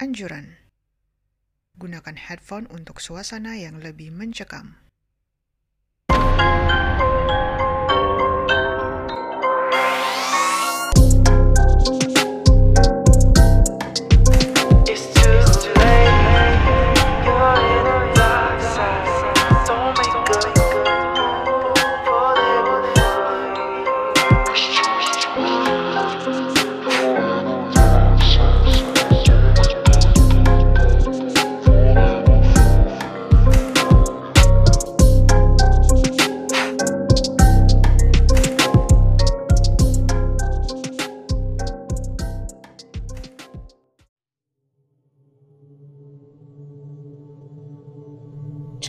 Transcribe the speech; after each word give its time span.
Anjuran: 0.00 0.56
Gunakan 1.76 2.16
headphone 2.16 2.64
untuk 2.72 3.04
suasana 3.04 3.60
yang 3.60 3.84
lebih 3.84 4.08
mencekam. 4.08 4.80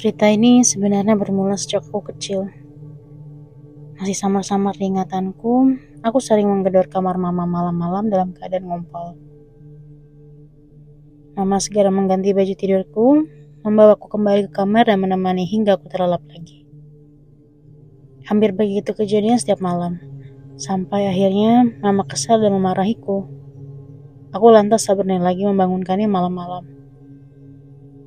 Cerita 0.02 0.26
ini 0.26 0.66
sebenarnya 0.66 1.14
bermula 1.14 1.54
sejak 1.54 1.86
aku 1.86 2.02
kecil. 2.10 2.50
Masih 4.02 4.18
samar-samar 4.18 4.74
ingatanku, 4.82 5.78
aku 6.02 6.18
sering 6.18 6.50
menggedor 6.50 6.90
kamar 6.90 7.22
mama 7.22 7.46
malam-malam 7.46 8.10
dalam 8.10 8.34
keadaan 8.34 8.66
ngompol. 8.66 9.14
Mama 11.38 11.62
segera 11.62 11.94
mengganti 11.94 12.34
baju 12.34 12.50
tidurku, 12.50 13.30
membawaku 13.62 14.10
kembali 14.10 14.50
ke 14.50 14.52
kamar 14.58 14.90
dan 14.90 15.06
menemani 15.06 15.46
hingga 15.46 15.78
aku 15.78 15.86
terlelap 15.86 16.26
lagi. 16.34 16.66
Hampir 18.26 18.58
begitu 18.58 18.98
kejadian 18.98 19.38
setiap 19.38 19.62
malam, 19.62 20.02
sampai 20.58 21.14
akhirnya 21.14 21.78
mama 21.78 22.10
kesal 22.10 22.42
dan 22.42 22.58
memarahiku. 22.58 23.30
Aku 24.34 24.50
lantas 24.50 24.82
tak 24.82 24.98
berani 24.98 25.22
lagi 25.22 25.46
membangunkannya 25.46 26.10
malam-malam. 26.10 26.81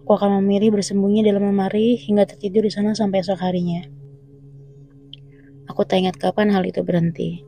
Aku 0.05 0.21
akan 0.21 0.45
memilih 0.45 0.77
bersembunyi 0.77 1.25
dalam 1.25 1.49
lemari 1.49 1.97
hingga 1.97 2.29
tertidur 2.29 2.69
di 2.69 2.69
sana 2.69 2.93
sampai 2.93 3.25
esok 3.25 3.41
harinya. 3.41 3.89
Aku 5.65 5.89
tak 5.89 6.05
ingat 6.05 6.21
kapan 6.21 6.53
hal 6.53 6.61
itu 6.69 6.85
berhenti. 6.85 7.41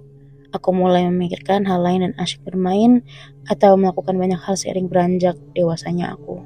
Aku 0.56 0.72
mulai 0.72 1.04
memikirkan 1.04 1.68
hal 1.68 1.84
lain 1.84 2.00
dan 2.00 2.12
asyik 2.16 2.40
bermain 2.48 3.04
atau 3.44 3.76
melakukan 3.76 4.16
banyak 4.16 4.40
hal 4.40 4.56
seiring 4.56 4.88
beranjak 4.88 5.36
dewasanya 5.52 6.16
aku. 6.16 6.40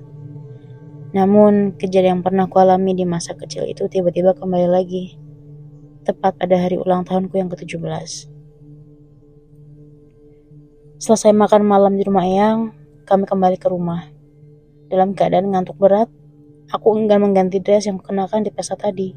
Namun, 1.15 1.79
kejadian 1.79 2.19
yang 2.19 2.23
pernah 2.27 2.51
aku 2.51 2.59
alami 2.59 2.91
di 2.91 3.07
masa 3.07 3.39
kecil 3.39 3.71
itu 3.71 3.87
tiba-tiba 3.87 4.35
kembali 4.35 4.67
lagi. 4.67 5.15
Tepat 6.03 6.43
pada 6.43 6.59
hari 6.59 6.75
ulang 6.75 7.07
tahunku 7.07 7.39
yang 7.39 7.47
ke-17. 7.55 8.27
Selesai 10.99 11.31
makan 11.31 11.63
malam 11.71 11.95
di 11.95 12.03
rumah 12.03 12.27
Eyang, 12.27 12.75
kami 13.07 13.31
kembali 13.31 13.63
ke 13.63 13.71
rumah. 13.71 14.11
Dalam 14.91 15.15
keadaan 15.15 15.55
ngantuk 15.55 15.79
berat, 15.79 16.11
aku 16.67 16.99
enggan 16.99 17.23
mengganti 17.23 17.63
dress 17.63 17.87
yang 17.87 18.03
kukenakan 18.03 18.43
di 18.43 18.51
pesta 18.51 18.75
tadi. 18.75 19.15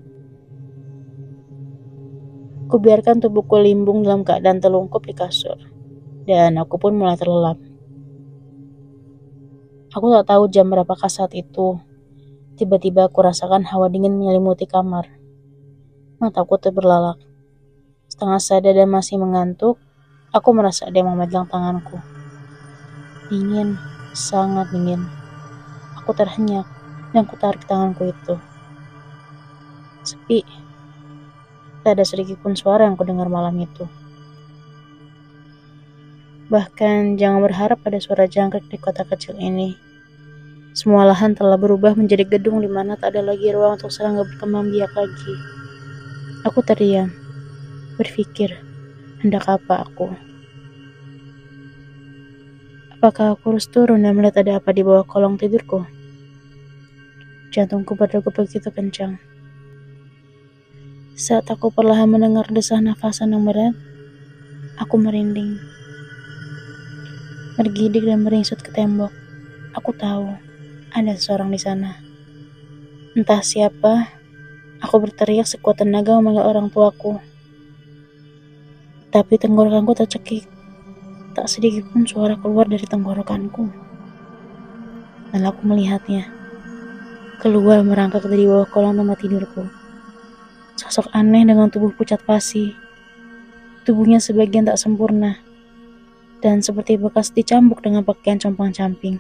Kubiarkan 2.69 3.25
tubuhku 3.25 3.57
limbung 3.57 4.05
dalam 4.05 4.21
keadaan 4.21 4.61
telungkup 4.61 5.01
di 5.01 5.17
kasur, 5.17 5.57
dan 6.29 6.61
aku 6.61 6.77
pun 6.77 6.93
mulai 6.93 7.17
terlelap. 7.17 7.57
Aku 9.93 10.09
tak 10.13 10.29
tahu 10.29 10.49
jam 10.49 10.69
berapakah 10.69 11.09
saat 11.09 11.33
itu. 11.33 11.77
Tiba-tiba 12.53 13.09
aku 13.09 13.25
rasakan 13.25 13.65
hawa 13.65 13.89
dingin 13.89 14.13
menyelimuti 14.13 14.69
kamar. 14.69 15.09
Mataku 16.21 16.61
terberlalak. 16.61 17.17
Setengah 18.09 18.37
sadar 18.37 18.73
dan 18.77 18.89
masih 18.93 19.17
mengantuk, 19.17 19.81
aku 20.29 20.49
merasa 20.53 20.85
ada 20.85 21.01
yang 21.01 21.13
memegang 21.13 21.49
tanganku. 21.49 21.97
Dingin, 23.29 23.77
sangat 24.13 24.69
dingin. 24.69 25.22
Aku 26.03 26.11
terhenyak 26.11 26.67
dan 27.15 27.23
kutarik 27.23 27.63
tanganku 27.63 28.11
itu. 28.11 28.35
Sepi. 30.03 30.43
Tak 31.87 31.95
ada 31.95 32.03
sedikit 32.03 32.43
pun 32.43 32.59
suara 32.59 32.83
yang 32.83 32.99
kudengar 32.99 33.31
malam 33.31 33.55
itu. 33.55 33.87
Bahkan 36.51 37.15
jangan 37.15 37.39
berharap 37.39 37.79
ada 37.87 38.03
suara 38.03 38.27
jangkrik 38.27 38.67
di 38.67 38.75
kota 38.75 39.07
kecil 39.07 39.39
ini. 39.39 39.79
Semua 40.75 41.07
lahan 41.07 41.39
telah 41.39 41.55
berubah 41.55 41.95
menjadi 41.95 42.27
gedung 42.27 42.59
di 42.59 42.67
mana 42.67 42.99
tak 42.99 43.15
ada 43.15 43.31
lagi 43.31 43.47
ruang 43.55 43.79
untuk 43.79 43.87
serangga 43.87 44.27
berkembang 44.27 44.67
biak 44.67 44.91
lagi. 44.91 45.33
Aku 46.43 46.59
terdiam, 46.59 47.07
berpikir, 47.95 48.59
hendak 49.23 49.47
apa 49.47 49.87
aku? 49.87 50.11
Apakah 53.03 53.35
aku 53.35 53.51
harus 53.51 53.67
turun 53.67 54.07
dan 54.07 54.15
melihat 54.15 54.47
ada 54.47 54.63
apa 54.63 54.71
di 54.71 54.79
bawah 54.79 55.03
kolong 55.03 55.35
tidurku? 55.35 55.83
Jantungku 57.51 57.99
berdegup 57.99 58.31
begitu 58.31 58.71
kencang. 58.71 59.19
Saat 61.11 61.51
aku 61.51 61.67
perlahan 61.67 62.07
mendengar 62.07 62.47
desah 62.47 62.79
nafasan 62.79 63.35
yang 63.35 63.43
berat, 63.43 63.75
aku 64.79 64.95
merinding. 64.95 65.59
Bergidik 67.59 68.07
dan 68.07 68.23
meringsut 68.23 68.63
ke 68.63 68.71
tembok. 68.71 69.11
Aku 69.75 69.91
tahu 69.91 70.39
ada 70.95 71.11
seseorang 71.11 71.51
di 71.51 71.59
sana. 71.59 71.99
Entah 73.19 73.43
siapa, 73.43 74.15
aku 74.79 75.03
berteriak 75.03 75.43
sekuat 75.43 75.83
tenaga 75.83 76.15
memanggil 76.23 76.47
orang 76.47 76.71
tuaku. 76.71 77.19
Tapi 79.11 79.35
tenggorokanku 79.35 79.91
tercekik. 79.91 80.52
Tak 81.33 81.49
sedikit 81.49 81.89
pun 81.89 82.05
suara 82.05 82.37
keluar 82.37 82.69
dari 82.69 82.85
tenggorokanku. 82.85 83.65
Lalu 85.33 85.45
aku 85.49 85.61
melihatnya. 85.65 86.29
Keluar 87.41 87.81
merangkak 87.81 88.21
dari 88.29 88.45
bawah 88.45 88.69
kolong 88.69 89.01
tempat 89.01 89.17
tidurku. 89.17 89.65
Sosok 90.77 91.09
aneh 91.09 91.41
dengan 91.41 91.73
tubuh 91.73 91.89
pucat 91.89 92.21
pasi. 92.21 92.77
Tubuhnya 93.81 94.21
sebagian 94.21 94.69
tak 94.69 94.77
sempurna. 94.77 95.41
Dan 96.37 96.61
seperti 96.61 97.01
bekas 97.01 97.33
dicambuk 97.33 97.81
dengan 97.81 98.05
pakaian 98.05 98.37
compang-camping. 98.37 99.17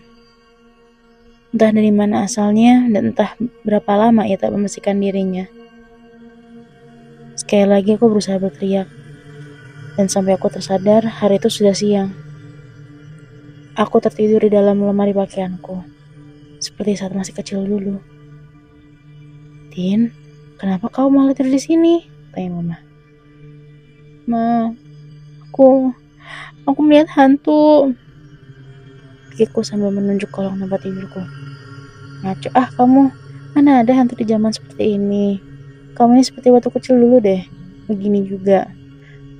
Entah 1.49 1.73
dari 1.73 1.89
mana 1.89 2.29
asalnya 2.29 2.85
dan 2.93 3.09
entah 3.09 3.33
berapa 3.65 3.89
lama 3.97 4.29
ia 4.29 4.37
tak 4.37 4.53
membersihkan 4.53 5.01
dirinya. 5.01 5.49
Sekali 7.33 7.65
lagi 7.65 7.97
aku 7.97 8.05
berusaha 8.05 8.37
berteriak. 8.37 9.02
Dan 9.93 10.09
sampai 10.09 10.33
aku 10.33 10.49
tersadar, 10.49 11.05
hari 11.05 11.37
itu 11.37 11.53
sudah 11.53 11.77
siang. 11.77 12.09
Aku 13.77 14.01
tertidur 14.01 14.41
di 14.41 14.49
dalam 14.49 14.81
lemari 14.81 15.13
pakaianku. 15.13 15.85
Seperti 16.57 16.97
saat 16.97 17.13
masih 17.13 17.37
kecil 17.37 17.61
dulu. 17.61 18.01
Tin, 19.69 20.09
kenapa 20.57 20.89
kau 20.89 21.13
malah 21.13 21.37
tidur 21.37 21.53
di 21.53 21.61
sini? 21.61 21.93
Tanya 22.33 22.49
mama. 22.57 22.77
Ma, 24.25 24.73
aku, 25.45 25.93
aku 26.65 26.79
melihat 26.81 27.13
hantu. 27.13 27.93
Pikirku 29.29 29.61
sambil 29.61 29.93
menunjuk 29.93 30.33
kolong 30.33 30.57
tempat 30.57 30.81
tidurku. 30.81 31.21
Ngaco 32.25 32.49
ah 32.57 32.69
kamu, 32.73 33.13
mana 33.53 33.85
ada 33.85 33.93
hantu 33.93 34.17
di 34.17 34.25
zaman 34.25 34.49
seperti 34.49 34.97
ini. 34.97 35.37
Kamu 35.93 36.17
ini 36.17 36.25
seperti 36.25 36.49
waktu 36.49 36.73
kecil 36.73 36.97
dulu 36.97 37.21
deh. 37.21 37.45
Begini 37.85 38.25
juga. 38.25 38.72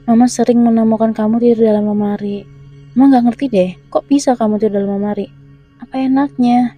Mama 0.03 0.27
sering 0.27 0.59
menemukan 0.59 1.15
kamu 1.15 1.39
tidur 1.39 1.71
dalam 1.71 1.87
lemari. 1.87 2.43
Mama 2.91 3.15
gak 3.15 3.23
ngerti 3.31 3.45
deh, 3.47 3.71
kok 3.87 4.03
bisa 4.03 4.35
kamu 4.35 4.59
tidur 4.59 4.83
dalam 4.83 4.99
lemari? 4.99 5.31
Apa 5.79 5.95
enaknya? 5.95 6.75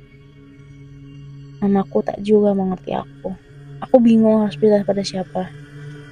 Mamaku 1.57 2.05
tak 2.05 2.21
juga 2.21 2.53
mengerti 2.53 2.93
aku. 2.93 3.33
Aku 3.81 3.97
bingung 3.97 4.45
harus 4.45 4.61
bilang 4.61 4.85
pada 4.85 5.01
siapa. 5.01 5.49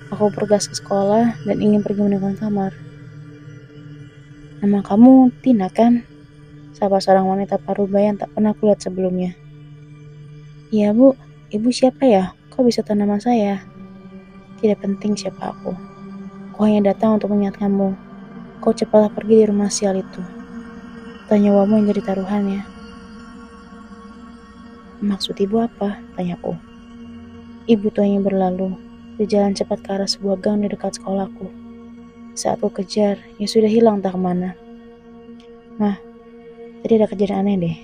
Aku 0.10 0.33
bergas 0.33 0.65
ke 0.65 0.74
sekolah 0.74 1.38
dan 1.45 1.57
ingin 1.62 1.86
pergi 1.86 2.01
meninggalkan 2.01 2.50
kamar. 2.50 2.74
Nama 4.65 4.81
kamu 4.81 5.30
Tina 5.45 5.69
kan? 5.69 6.01
Sapa 6.74 6.98
seorang 6.98 7.30
wanita 7.30 7.62
parubaya 7.62 8.10
yang 8.10 8.18
tak 8.18 8.33
pernah 8.33 8.57
kulihat 8.57 8.81
sebelumnya. 8.81 9.38
Iya 10.74 10.98
bu, 10.98 11.13
ibu 11.54 11.69
siapa 11.69 12.10
ya? 12.10 12.33
Kok 12.50 12.65
bisa 12.65 12.81
tahu 12.81 12.98
nama 12.98 13.21
saya? 13.21 13.62
Tidak 14.57 14.81
penting 14.81 15.13
siapa 15.13 15.54
aku. 15.54 15.93
Aku 16.53 16.69
hanya 16.69 16.94
datang 16.94 17.17
untuk 17.17 17.33
mengingatkanmu. 17.33 17.97
Kau 18.61 18.77
cepatlah 18.77 19.09
pergi 19.09 19.41
di 19.41 19.45
rumah 19.50 19.73
sial 19.73 19.97
itu. 19.97 20.21
Tanya 21.25 21.50
nyawamu 21.50 21.81
yang 21.81 21.89
jadi 21.89 22.13
taruhannya. 22.13 22.61
Maksud 25.01 25.33
ibu 25.41 25.65
apa? 25.65 25.97
Tanyaku. 26.13 26.53
Ibu 27.65 27.89
tuanya 27.89 28.21
berlalu, 28.21 28.77
berjalan 29.17 29.57
cepat 29.57 29.81
ke 29.81 29.89
arah 29.97 30.05
sebuah 30.05 30.38
gang 30.45 30.61
di 30.61 30.69
dekat 30.69 31.01
sekolahku. 31.01 31.50
Saat 32.38 32.61
aku 32.61 32.85
kejar, 32.85 33.17
ya 33.41 33.50
sudah 33.50 33.73
hilang 33.73 34.05
tak 34.05 34.13
ke 34.13 34.21
mana. 34.21 34.53
Mah, 35.81 35.97
tadi 36.85 37.01
ada 37.01 37.09
kejadian 37.09 37.50
aneh 37.50 37.57
deh. 37.57 37.77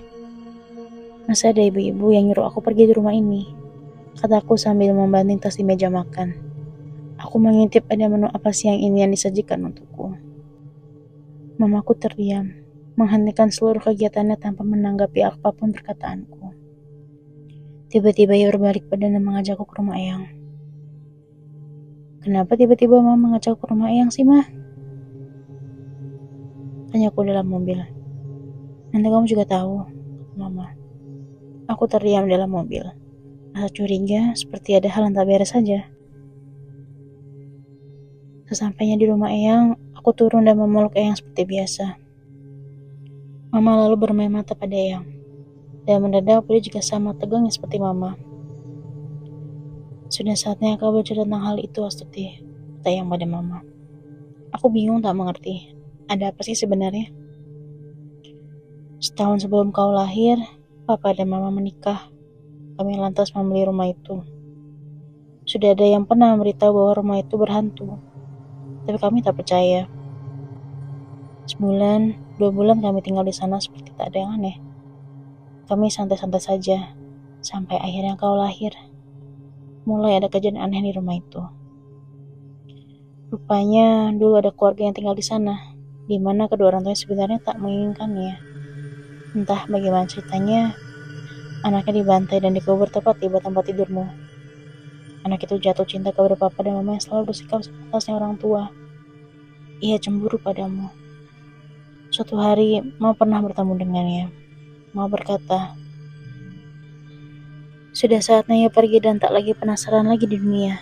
Masa 1.26 1.50
ada 1.50 1.66
ibu-ibu 1.66 2.14
yang 2.14 2.30
nyuruh 2.30 2.54
aku 2.54 2.62
pergi 2.62 2.86
di 2.86 2.94
rumah 2.94 3.18
ini? 3.18 3.50
Kataku 4.14 4.62
sambil 4.62 4.94
membanting 4.94 5.42
tas 5.42 5.58
di 5.58 5.66
meja 5.66 5.90
makan. 5.90 6.49
Aku 7.20 7.36
mengintip 7.36 7.84
ada 7.92 8.08
menu 8.08 8.32
apa 8.32 8.56
sih 8.56 8.72
yang 8.72 8.80
ini 8.80 9.04
yang 9.04 9.12
disajikan 9.12 9.60
untukku. 9.68 10.16
Mamaku 11.60 11.92
terdiam, 12.00 12.56
menghentikan 12.96 13.52
seluruh 13.52 13.84
kegiatannya 13.84 14.40
tanpa 14.40 14.64
menanggapi 14.64 15.28
apa 15.28 15.52
pun 15.52 15.76
perkataanku. 15.76 16.56
Tiba-tiba 17.92 18.40
ia 18.40 18.48
berbalik 18.48 18.88
badan 18.88 19.20
dan 19.20 19.24
mengajakku 19.28 19.68
ke 19.68 19.74
rumah 19.76 20.00
Eyang. 20.00 20.32
Kenapa 22.24 22.56
tiba-tiba 22.56 23.04
mama 23.04 23.20
mengajakku 23.20 23.60
ke 23.60 23.68
rumah 23.68 23.92
Eyang 23.92 24.16
sih, 24.16 24.24
mah? 24.24 24.48
Tanyaku 26.96 27.20
dalam 27.28 27.52
mobil. 27.52 27.84
Nanti 28.96 29.08
kamu 29.12 29.28
juga 29.28 29.44
tahu, 29.44 29.84
mama. 30.40 30.72
Aku 31.68 31.84
terdiam 31.92 32.32
dalam 32.32 32.48
mobil. 32.48 32.88
Rasa 33.52 33.68
curiga 33.76 34.32
seperti 34.40 34.80
ada 34.80 34.88
hal 34.88 35.12
yang 35.12 35.20
tak 35.20 35.28
beres 35.28 35.52
saja. 35.52 35.99
Sesampainya 38.50 38.98
di 38.98 39.06
rumah 39.06 39.30
Eyang, 39.30 39.78
aku 39.94 40.10
turun 40.10 40.42
dan 40.42 40.58
memeluk 40.58 40.98
Eyang 40.98 41.14
seperti 41.14 41.46
biasa. 41.46 41.86
Mama 43.54 43.86
lalu 43.86 44.10
bermain 44.10 44.34
mata 44.34 44.58
pada 44.58 44.74
Eyang. 44.74 45.06
Dan 45.86 46.02
mendadak 46.02 46.50
beliau 46.50 46.58
juga 46.58 46.82
sama 46.82 47.14
tegangnya 47.14 47.54
seperti 47.54 47.78
Mama. 47.78 48.18
Sudah 50.10 50.34
saatnya 50.34 50.82
kau 50.82 50.90
bercerita 50.90 51.30
tentang 51.30 51.46
hal 51.46 51.62
itu, 51.62 51.86
Astuti, 51.86 52.42
kata 52.82 52.90
Eyang 52.90 53.14
pada 53.14 53.30
Mama. 53.30 53.62
Aku 54.50 54.74
bingung 54.74 54.98
tak 55.06 55.14
mengerti. 55.14 55.70
Ada 56.10 56.34
apa 56.34 56.42
sih 56.42 56.58
sebenarnya? 56.58 57.06
Setahun 58.98 59.46
sebelum 59.46 59.70
kau 59.70 59.94
lahir, 59.94 60.42
Papa 60.90 61.14
dan 61.14 61.30
Mama 61.30 61.54
menikah. 61.54 62.10
Kami 62.82 62.98
lantas 62.98 63.30
membeli 63.38 63.70
rumah 63.70 63.94
itu. 63.94 64.26
Sudah 65.46 65.78
ada 65.78 65.86
yang 65.86 66.10
pernah 66.10 66.34
memberitahu 66.34 66.74
bahwa 66.74 66.92
rumah 66.98 67.18
itu 67.22 67.38
berhantu, 67.38 68.09
tapi 68.90 68.98
kami 68.98 69.22
tak 69.22 69.38
percaya. 69.38 69.86
Sebulan, 71.46 72.18
dua 72.42 72.50
bulan 72.50 72.82
kami 72.82 73.06
tinggal 73.06 73.22
di 73.22 73.30
sana 73.30 73.62
seperti 73.62 73.94
tak 73.94 74.10
ada 74.10 74.26
yang 74.26 74.42
aneh. 74.42 74.58
Kami 75.70 75.94
santai-santai 75.94 76.42
saja, 76.42 76.98
sampai 77.46 77.78
akhirnya 77.78 78.18
kau 78.18 78.34
lahir. 78.34 78.74
Mulai 79.86 80.18
ada 80.18 80.26
kejadian 80.26 80.58
aneh 80.58 80.82
di 80.82 80.90
rumah 80.90 81.22
itu. 81.22 81.38
Rupanya 83.30 84.10
dulu 84.10 84.42
ada 84.42 84.50
keluarga 84.50 84.90
yang 84.90 84.98
tinggal 84.98 85.14
di 85.14 85.22
sana, 85.22 85.78
di 86.10 86.18
mana 86.18 86.50
kedua 86.50 86.74
orang 86.74 86.82
tuanya 86.82 86.98
sebenarnya 86.98 87.40
tak 87.46 87.62
menginginkannya. 87.62 88.42
Entah 89.38 89.70
bagaimana 89.70 90.10
ceritanya, 90.10 90.74
anaknya 91.62 92.02
dibantai 92.02 92.42
dan 92.42 92.58
dikubur 92.58 92.90
tepat 92.90 93.22
di 93.22 93.30
tempat 93.30 93.70
tidurmu. 93.70 94.29
Anak 95.28 95.44
itu 95.44 95.60
jatuh 95.60 95.84
cinta 95.84 96.16
kepada 96.16 96.40
papa 96.40 96.64
dan 96.64 96.80
mama 96.80 96.96
yang 96.96 97.04
selalu 97.04 97.34
bersikap 97.34 97.60
sepantasnya 97.64 98.16
orang 98.16 98.40
tua. 98.40 98.72
Ia 99.84 100.00
cemburu 100.00 100.40
padamu. 100.40 100.92
Suatu 102.10 102.40
hari, 102.40 102.82
mau 102.98 103.14
pernah 103.14 103.44
bertemu 103.44 103.74
dengannya. 103.78 104.26
Mau 104.98 105.06
berkata, 105.06 105.78
sudah 107.94 108.18
saatnya 108.24 108.66
ia 108.66 108.70
pergi 108.74 108.98
dan 109.04 109.22
tak 109.22 109.30
lagi 109.30 109.54
penasaran 109.54 110.10
lagi 110.10 110.26
di 110.26 110.40
dunia. 110.40 110.82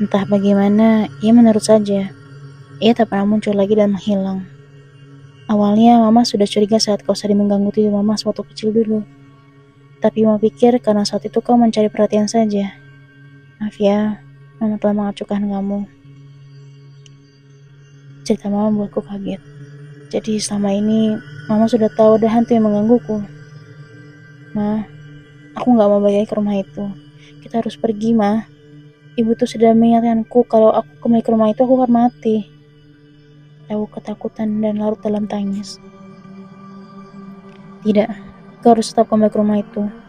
Entah 0.00 0.24
bagaimana, 0.24 1.10
ia 1.20 1.32
menurut 1.36 1.60
saja. 1.60 2.08
Ia 2.80 2.92
tak 2.96 3.12
pernah 3.12 3.28
muncul 3.28 3.52
lagi 3.52 3.76
dan 3.76 3.92
menghilang. 3.92 4.48
Awalnya 5.50 6.00
mama 6.00 6.24
sudah 6.24 6.48
curiga 6.48 6.80
saat 6.80 7.04
kau 7.04 7.12
sering 7.12 7.36
mengganggu 7.36 7.68
tidur 7.76 8.00
mama 8.00 8.16
sewaktu 8.16 8.48
kecil 8.48 8.72
dulu. 8.72 9.04
Tapi 10.00 10.24
mama 10.24 10.40
pikir 10.40 10.80
karena 10.80 11.04
saat 11.04 11.28
itu 11.28 11.44
kau 11.44 11.60
mencari 11.60 11.92
perhatian 11.92 12.24
saja. 12.24 12.79
Maaf 13.60 13.76
ya, 13.76 14.16
mama 14.56 14.80
telah 14.80 14.96
mengacuhkan 14.96 15.44
kamu. 15.44 15.84
Cerita 18.24 18.48
mama 18.48 18.72
membuatku 18.72 19.04
kaget. 19.04 19.36
Jadi 20.08 20.40
selama 20.40 20.72
ini 20.72 21.20
mama 21.44 21.68
sudah 21.68 21.92
tahu 21.92 22.16
ada 22.16 22.24
hantu 22.32 22.56
yang 22.56 22.64
menggangguku. 22.64 23.20
Ma, 24.56 24.80
aku 25.52 25.76
nggak 25.76 25.88
mau 25.92 26.00
balik 26.00 26.32
ke 26.32 26.40
rumah 26.40 26.56
itu. 26.56 26.88
Kita 27.44 27.60
harus 27.60 27.76
pergi, 27.76 28.16
ma. 28.16 28.48
Ibu 29.20 29.36
tuh 29.36 29.44
sudah 29.44 29.76
mengingatkanku 29.76 30.48
kalau 30.48 30.72
aku 30.72 31.04
kembali 31.04 31.20
ke 31.20 31.28
rumah 31.28 31.52
itu 31.52 31.60
aku 31.60 31.84
akan 31.84 31.92
mati. 31.92 32.48
Aku 33.68 33.92
ketakutan 33.92 34.56
dan 34.64 34.80
larut 34.80 35.04
dalam 35.04 35.28
tangis. 35.28 35.76
Tidak, 37.84 38.08
kau 38.64 38.72
harus 38.72 38.88
tetap 38.88 39.12
kembali 39.12 39.28
ke 39.28 39.36
rumah 39.36 39.60
itu. 39.60 39.99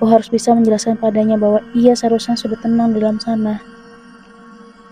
Kau 0.00 0.08
harus 0.08 0.32
bisa 0.32 0.56
menjelaskan 0.56 0.96
padanya 0.96 1.36
bahwa 1.36 1.60
ia 1.76 1.92
seharusnya 1.92 2.32
sudah 2.32 2.56
tenang 2.56 2.96
dalam 2.96 3.20
sana. 3.20 3.60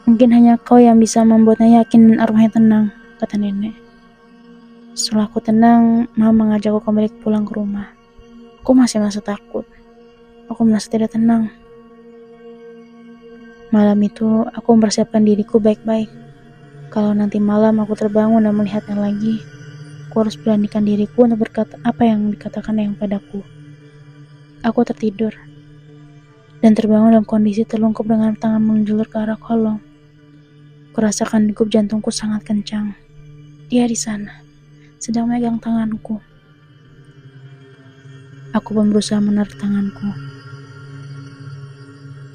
Mungkin 0.04 0.36
hanya 0.36 0.60
kau 0.60 0.76
yang 0.76 1.00
bisa 1.00 1.24
membuatnya 1.24 1.80
yakin 1.80 2.12
dan 2.12 2.16
arwahnya 2.20 2.60
tenang, 2.60 2.84
kata 3.16 3.40
nenek. 3.40 3.72
Setelah 4.92 5.32
aku 5.32 5.40
tenang, 5.40 6.12
mama 6.12 6.44
mengajakku 6.44 6.84
kembali 6.84 7.24
pulang 7.24 7.48
ke 7.48 7.56
rumah. 7.56 7.88
Aku 8.60 8.76
masih 8.76 9.00
merasa 9.00 9.24
takut. 9.24 9.64
Aku 10.52 10.60
merasa 10.68 10.92
tidak 10.92 11.16
tenang. 11.16 11.48
Malam 13.72 13.96
itu, 14.04 14.44
aku 14.44 14.76
mempersiapkan 14.76 15.24
diriku 15.24 15.56
baik-baik. 15.56 16.12
Kalau 16.92 17.16
nanti 17.16 17.40
malam 17.40 17.80
aku 17.80 17.96
terbangun 17.96 18.44
dan 18.44 18.52
melihatnya 18.52 18.96
lagi, 18.96 19.40
aku 20.08 20.24
harus 20.24 20.36
beranikan 20.36 20.84
diriku 20.84 21.24
untuk 21.24 21.48
berkata 21.48 21.80
apa 21.80 22.04
yang 22.04 22.28
dikatakan 22.28 22.76
yang 22.76 22.92
padaku. 22.92 23.40
Aku 24.64 24.82
tertidur 24.82 25.34
dan 26.58 26.74
terbangun 26.74 27.14
dalam 27.14 27.26
kondisi 27.26 27.62
terlungkup 27.62 28.06
dengan 28.06 28.34
tangan 28.34 28.62
menjulur 28.62 29.06
ke 29.06 29.18
arah 29.18 29.38
kolong. 29.38 29.78
Kurasakan 30.94 31.50
degup 31.50 31.70
jantungku 31.70 32.10
sangat 32.10 32.42
kencang. 32.42 32.94
Dia 33.70 33.86
di 33.86 33.94
sana, 33.94 34.42
sedang 34.98 35.30
megang 35.30 35.62
tanganku. 35.62 36.18
Aku 38.56 38.74
pun 38.74 38.90
berusaha 38.90 39.22
menarik 39.22 39.54
tanganku. 39.60 40.08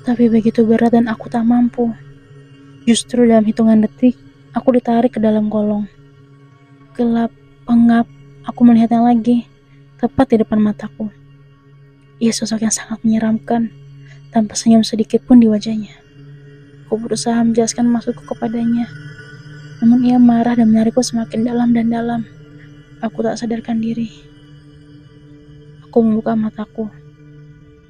Tapi 0.08 0.32
begitu 0.32 0.64
berat 0.64 0.96
dan 0.96 1.12
aku 1.12 1.28
tak 1.28 1.44
mampu. 1.44 1.92
Justru 2.88 3.28
dalam 3.28 3.44
hitungan 3.44 3.84
detik, 3.84 4.16
Aku 4.54 4.70
ditarik 4.70 5.18
ke 5.18 5.20
dalam 5.20 5.50
kolong. 5.50 5.90
Gelap, 6.94 7.34
pengap, 7.66 8.06
aku 8.46 8.62
melihatnya 8.62 9.02
lagi, 9.02 9.50
tepat 9.98 10.30
di 10.30 10.46
depan 10.46 10.62
mataku. 10.62 11.10
Ia 12.24 12.32
sosok 12.32 12.64
yang 12.64 12.72
sangat 12.72 13.04
menyeramkan, 13.04 13.68
tanpa 14.32 14.56
senyum 14.56 14.80
sedikit 14.80 15.20
pun 15.28 15.44
di 15.44 15.52
wajahnya. 15.52 15.92
Aku 16.88 16.96
berusaha 16.96 17.36
menjelaskan 17.44 17.84
maksudku 17.92 18.24
kepadanya, 18.24 18.88
namun 19.84 20.08
ia 20.08 20.16
marah 20.16 20.56
dan 20.56 20.72
menarikku 20.72 21.04
semakin 21.04 21.44
dalam 21.44 21.76
dan 21.76 21.92
dalam. 21.92 22.24
Aku 23.04 23.20
tak 23.28 23.36
sadarkan 23.36 23.84
diri. 23.84 24.08
Aku 25.84 26.00
membuka 26.00 26.32
mataku, 26.40 26.88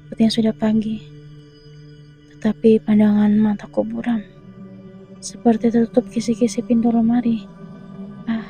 sepertinya 0.02 0.32
sudah 0.34 0.54
pagi, 0.58 0.98
tetapi 2.34 2.82
pandangan 2.82 3.30
mataku 3.38 3.86
buram 3.86 4.34
seperti 5.24 5.72
tertutup 5.72 6.04
kisi-kisi 6.12 6.60
pintu 6.60 6.92
lemari. 6.92 7.48
Ah, 8.28 8.44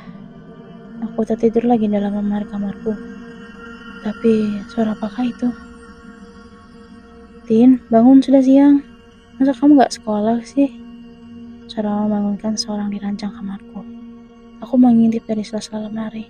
aku 1.07 1.23
tak 1.23 1.39
tidur 1.39 1.63
lagi 1.63 1.87
dalam 1.87 2.19
lemari 2.19 2.43
kamarku. 2.51 2.91
Tapi 4.03 4.59
suara 4.67 4.91
apakah 4.91 5.23
itu? 5.23 5.64
Tin, 7.45 7.77
bangun 7.93 8.25
sudah 8.25 8.41
siang. 8.41 8.81
Masa 9.37 9.53
kamu 9.53 9.77
gak 9.77 9.93
sekolah 9.93 10.41
sih? 10.41 10.73
Suara 11.69 11.93
membangunkan 11.93 12.57
seorang 12.57 12.89
di 12.89 12.97
rancang 12.97 13.29
kamarku. 13.37 13.85
Aku 14.65 14.81
mengintip 14.81 15.29
dari 15.29 15.45
sela-sela 15.45 15.85
lemari. 15.85 16.25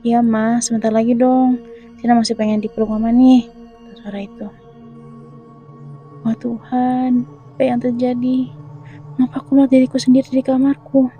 Iya 0.00 0.24
mas, 0.24 0.72
sebentar 0.72 0.88
lagi 0.88 1.12
dong. 1.12 1.60
Tina 2.00 2.16
masih 2.16 2.32
pengen 2.32 2.64
dipeluk 2.64 2.88
mama 2.88 3.12
nih. 3.12 3.52
Suara 4.00 4.24
itu. 4.24 4.48
Wah 6.24 6.36
Tuhan, 6.40 7.28
apa 7.28 7.60
yang 7.60 7.76
terjadi? 7.76 8.48
Mengapa 9.20 9.44
aku 9.44 9.52
melihat 9.52 9.76
diriku 9.76 10.00
sendiri 10.00 10.32
di 10.32 10.40
kamarku? 10.40 11.12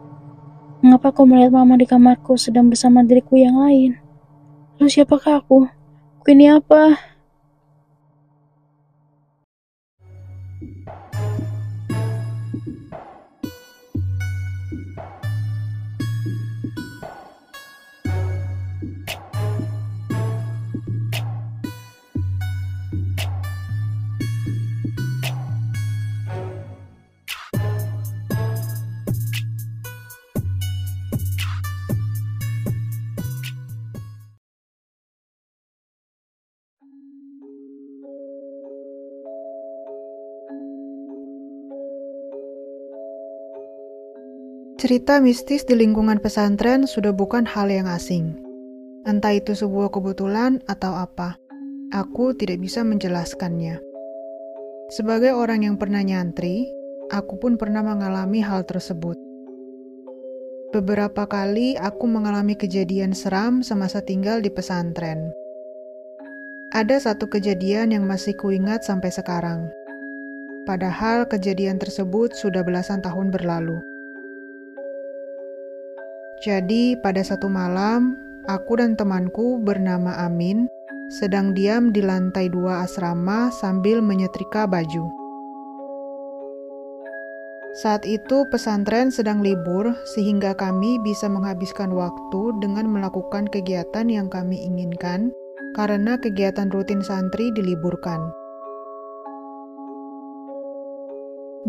Mengapa 0.80 1.12
aku 1.12 1.28
melihat 1.28 1.52
mama 1.52 1.76
di 1.76 1.84
kamarku 1.84 2.40
sedang 2.40 2.72
bersama 2.72 3.04
diriku 3.04 3.36
yang 3.36 3.60
lain? 3.60 4.00
Lalu 4.80 4.88
siapakah 4.88 5.44
aku? 5.44 5.68
Aku 6.24 6.28
ini 6.32 6.48
apa? 6.48 7.11
Cerita 44.82 45.22
mistis 45.22 45.62
di 45.62 45.78
lingkungan 45.78 46.18
pesantren 46.18 46.90
sudah 46.90 47.14
bukan 47.14 47.46
hal 47.46 47.70
yang 47.70 47.86
asing. 47.86 48.34
Entah 49.06 49.30
itu 49.30 49.54
sebuah 49.54 49.94
kebetulan 49.94 50.58
atau 50.66 50.98
apa, 50.98 51.38
aku 51.94 52.34
tidak 52.34 52.58
bisa 52.58 52.82
menjelaskannya. 52.82 53.78
Sebagai 54.90 55.38
orang 55.38 55.62
yang 55.70 55.78
pernah 55.78 56.02
nyantri, 56.02 56.66
aku 57.14 57.38
pun 57.38 57.54
pernah 57.54 57.86
mengalami 57.86 58.42
hal 58.42 58.66
tersebut. 58.66 59.14
Beberapa 60.74 61.30
kali 61.30 61.78
aku 61.78 62.10
mengalami 62.10 62.58
kejadian 62.58 63.14
seram 63.14 63.62
semasa 63.62 64.02
tinggal 64.02 64.42
di 64.42 64.50
pesantren. 64.50 65.30
Ada 66.74 67.06
satu 67.06 67.30
kejadian 67.30 67.94
yang 67.94 68.02
masih 68.10 68.34
kuingat 68.34 68.82
sampai 68.82 69.14
sekarang. 69.14 69.70
Padahal 70.66 71.30
kejadian 71.30 71.78
tersebut 71.78 72.34
sudah 72.34 72.66
belasan 72.66 72.98
tahun 72.98 73.30
berlalu. 73.30 73.91
Jadi, 76.42 76.98
pada 76.98 77.22
satu 77.22 77.46
malam, 77.46 78.18
aku 78.50 78.74
dan 78.74 78.98
temanku 78.98 79.62
bernama 79.62 80.26
Amin 80.26 80.66
sedang 81.06 81.54
diam 81.54 81.94
di 81.94 82.02
lantai 82.02 82.50
dua 82.50 82.82
asrama 82.82 83.54
sambil 83.54 84.02
menyetrika 84.02 84.66
baju. 84.66 85.06
Saat 87.78 88.02
itu 88.04 88.42
pesantren 88.50 89.14
sedang 89.14 89.38
libur 89.38 89.94
sehingga 90.02 90.50
kami 90.58 90.98
bisa 91.06 91.30
menghabiskan 91.30 91.94
waktu 91.94 92.58
dengan 92.58 92.90
melakukan 92.90 93.46
kegiatan 93.46 94.10
yang 94.10 94.26
kami 94.26 94.66
inginkan 94.66 95.30
karena 95.78 96.18
kegiatan 96.18 96.68
rutin 96.74 97.06
santri 97.06 97.54
diliburkan. 97.54 98.18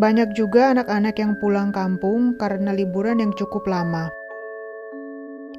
Banyak 0.01 0.33
juga 0.33 0.73
anak-anak 0.73 1.15
yang 1.21 1.37
pulang 1.37 1.69
kampung 1.69 2.33
karena 2.41 2.73
liburan 2.73 3.21
yang 3.21 3.29
cukup 3.37 3.69
lama. 3.69 4.09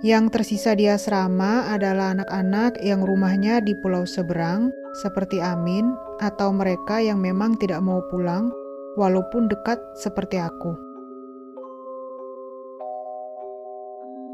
Yang 0.03 0.25
tersisa 0.35 0.75
di 0.75 0.91
asrama 0.91 1.71
adalah 1.71 2.19
anak-anak 2.19 2.83
yang 2.83 3.07
rumahnya 3.07 3.63
di 3.63 3.79
pulau 3.79 4.03
seberang, 4.03 4.75
seperti 4.99 5.39
Amin, 5.39 5.95
atau 6.19 6.51
mereka 6.51 6.99
yang 6.99 7.23
memang 7.23 7.55
tidak 7.61 7.79
mau 7.79 8.03
pulang 8.11 8.51
walaupun 8.99 9.47
dekat 9.47 9.79
seperti 9.95 10.43
aku. 10.43 10.75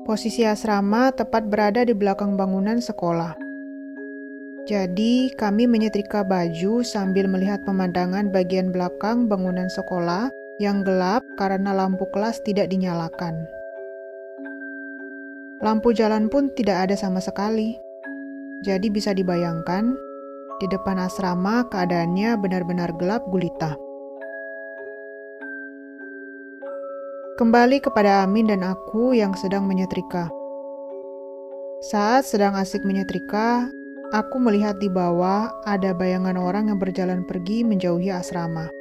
Posisi 0.09 0.49
asrama 0.49 1.13
tepat 1.13 1.45
berada 1.47 1.85
di 1.85 1.93
belakang 1.93 2.35
bangunan 2.35 2.81
sekolah. 2.81 3.37
Jadi, 4.65 5.33
kami 5.37 5.69
menyetrika 5.69 6.25
baju 6.25 6.85
sambil 6.85 7.29
melihat 7.29 7.65
pemandangan 7.65 8.33
bagian 8.33 8.73
belakang 8.73 9.29
bangunan 9.29 9.69
sekolah 9.69 10.33
yang 10.61 10.85
gelap 10.85 11.25
karena 11.41 11.73
lampu 11.73 12.05
kelas 12.13 12.45
tidak 12.45 12.69
dinyalakan. 12.69 13.49
Lampu 15.61 15.93
jalan 15.93 16.33
pun 16.33 16.49
tidak 16.57 16.89
ada 16.89 16.97
sama 16.97 17.21
sekali. 17.21 17.77
Jadi 18.65 18.89
bisa 18.89 19.13
dibayangkan, 19.13 19.93
di 20.57 20.67
depan 20.73 20.97
asrama 20.97 21.69
keadaannya 21.69 22.33
benar-benar 22.41 22.97
gelap 22.97 23.29
gulita. 23.29 23.77
Kembali 27.37 27.77
kepada 27.85 28.25
Amin 28.25 28.49
dan 28.49 28.65
aku 28.65 29.13
yang 29.13 29.37
sedang 29.37 29.69
menyetrika. 29.69 30.33
Saat 31.93 32.25
sedang 32.25 32.57
asik 32.57 32.81
menyetrika, 32.81 33.69
aku 34.17 34.41
melihat 34.41 34.81
di 34.81 34.89
bawah 34.89 35.53
ada 35.69 35.93
bayangan 35.93 36.41
orang 36.41 36.73
yang 36.73 36.81
berjalan 36.81 37.21
pergi 37.29 37.69
menjauhi 37.69 38.09
asrama. 38.09 38.73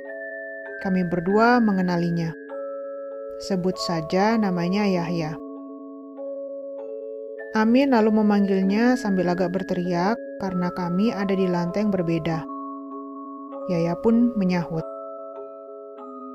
Kami 0.79 1.03
berdua 1.11 1.59
mengenalinya. 1.59 2.31
Sebut 3.43 3.75
saja 3.75 4.39
namanya 4.39 4.87
Yahya. 4.87 5.48
Amin 7.57 7.97
lalu 7.97 8.13
memanggilnya 8.21 8.93
sambil 8.93 9.33
agak 9.33 9.49
berteriak 9.49 10.21
karena 10.37 10.69
kami 10.69 11.09
ada 11.09 11.33
di 11.33 11.49
lantai 11.49 11.81
yang 11.81 11.89
berbeda. 11.89 12.45
Yahya 13.73 13.97
pun 14.05 14.37
menyahut. 14.37 14.85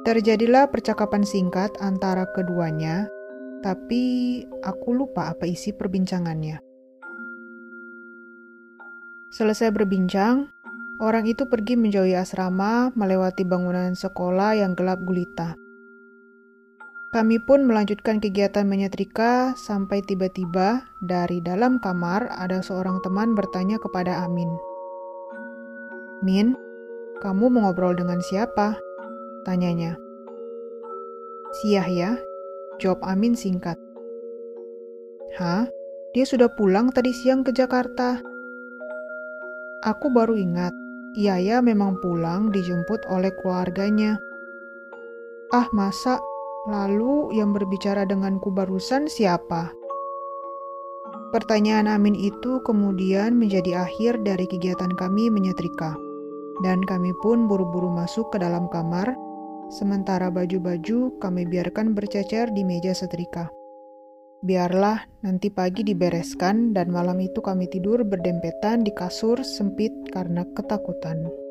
Terjadilah 0.03 0.67
percakapan 0.75 1.23
singkat 1.23 1.71
antara 1.79 2.27
keduanya, 2.35 3.07
tapi 3.63 4.43
aku 4.67 4.91
lupa 4.91 5.31
apa 5.31 5.47
isi 5.47 5.71
perbincangannya. 5.71 6.59
Selesai 9.31 9.71
berbincang, 9.71 10.51
orang 10.99 11.31
itu 11.31 11.47
pergi 11.47 11.79
menjauhi 11.79 12.19
asrama 12.19 12.91
melewati 12.99 13.47
bangunan 13.47 13.95
sekolah 13.95 14.59
yang 14.59 14.75
gelap 14.75 14.99
gulita. 15.07 15.55
Kami 17.15 17.39
pun 17.39 17.63
melanjutkan 17.63 18.19
kegiatan 18.19 18.67
menyetrika 18.67 19.55
sampai 19.55 20.03
tiba-tiba 20.03 20.83
dari 20.99 21.39
dalam 21.39 21.79
kamar 21.79 22.27
ada 22.27 22.59
seorang 22.59 22.99
teman 23.07 23.39
bertanya 23.39 23.79
kepada 23.79 24.27
Amin. 24.27 24.51
Min, 26.27 26.59
kamu 27.23 27.55
mau 27.55 27.71
ngobrol 27.71 27.95
dengan 27.95 28.19
siapa? 28.19 28.75
Tanyanya. 29.47 29.95
Si 31.55 31.79
Yahya, 31.79 32.19
jawab 32.83 32.99
Amin 33.07 33.39
singkat. 33.39 33.79
Hah? 35.39 35.71
Dia 36.19 36.27
sudah 36.27 36.51
pulang 36.51 36.91
tadi 36.91 37.15
siang 37.15 37.47
ke 37.47 37.55
Jakarta. 37.55 38.19
Aku 39.87 40.11
baru 40.11 40.35
ingat, 40.35 40.75
Yahya 41.15 41.63
memang 41.63 41.95
pulang 42.03 42.51
dijemput 42.51 43.07
oleh 43.07 43.31
keluarganya. 43.39 44.19
Ah 45.55 45.71
masa, 45.71 46.19
lalu 46.69 47.35
yang 47.37 47.53
berbicara 47.53 48.09
denganku 48.09 48.49
barusan 48.53 49.09
siapa? 49.09 49.73
Pertanyaan 51.31 51.91
Amin 51.91 52.15
itu 52.15 52.63
kemudian 52.63 53.35
menjadi 53.35 53.85
akhir 53.85 54.23
dari 54.23 54.47
kegiatan 54.47 54.93
kami 54.95 55.29
menyetrika. 55.29 55.95
Dan 56.63 56.87
kami 56.87 57.11
pun 57.19 57.51
buru-buru 57.51 57.91
masuk 57.91 58.31
ke 58.31 58.39
dalam 58.39 58.71
kamar 58.71 59.11
Sementara 59.73 60.29
baju-baju 60.29 61.17
kami 61.19 61.49
biarkan 61.49 61.97
bercecer 61.97 62.53
di 62.53 62.63
meja 62.63 62.93
setrika. 62.93 63.49
Biarlah 64.45 65.09
nanti 65.25 65.49
pagi 65.49 65.81
dibereskan 65.81 66.77
dan 66.77 66.93
malam 66.93 67.17
itu 67.17 67.41
kami 67.41 67.65
tidur 67.73 68.05
berdempetan 68.05 68.85
di 68.85 68.93
kasur 68.93 69.41
sempit 69.41 69.91
karena 70.13 70.45
ketakutan. 70.53 71.44